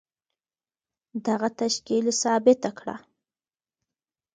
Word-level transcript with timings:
دغه 1.25 1.49
تشکيل 1.61 2.05
ثابته 2.21 2.69
کړه. 2.79 2.95